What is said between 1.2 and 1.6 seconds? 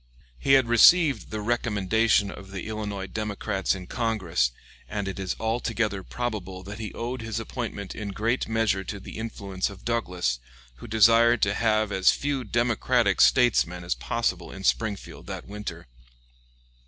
the